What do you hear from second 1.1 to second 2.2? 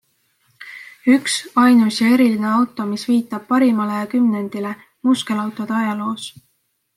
Üks, ainus ja